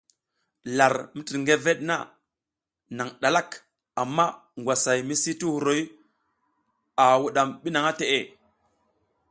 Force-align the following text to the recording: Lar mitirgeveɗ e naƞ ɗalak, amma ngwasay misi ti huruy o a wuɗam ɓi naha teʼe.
Lar 0.77 0.93
mitirgeveɗ 1.15 1.77
e 1.83 1.85
naƞ 2.97 3.09
ɗalak, 3.21 3.49
amma 4.01 4.25
ngwasay 4.59 4.99
misi 5.07 5.31
ti 5.39 5.45
huruy 5.53 5.81
o 5.91 7.03
a 7.03 7.05
wuɗam 7.21 7.49
ɓi 7.61 7.69
naha 7.73 7.91
teʼe. 7.99 8.19